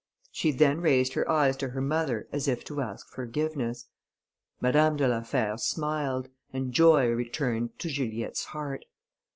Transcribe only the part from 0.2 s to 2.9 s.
She then raised her eyes to her mother as if to